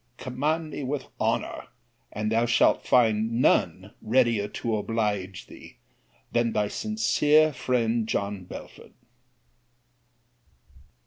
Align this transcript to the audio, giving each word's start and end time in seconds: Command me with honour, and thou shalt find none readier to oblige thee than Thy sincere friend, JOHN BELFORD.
Command 0.17 0.71
me 0.71 0.83
with 0.83 1.05
honour, 1.19 1.67
and 2.11 2.31
thou 2.31 2.47
shalt 2.47 2.87
find 2.87 3.39
none 3.39 3.93
readier 4.01 4.47
to 4.47 4.75
oblige 4.75 5.45
thee 5.45 5.77
than 6.31 6.51
Thy 6.53 6.67
sincere 6.67 7.53
friend, 7.53 8.07
JOHN 8.07 8.45
BELFORD. 8.45 8.93